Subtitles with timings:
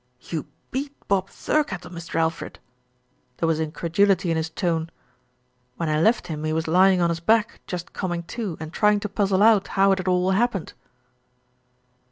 [0.19, 2.15] "You beat Bob Thirkettle, Mr.
[2.15, 2.57] Alfred?"
[3.37, 4.89] There was incredulity in his tone.
[5.75, 8.73] "When I left him he was lying on his back, just com ing to and
[8.73, 10.73] trying to puzzle out how it had all hap pened."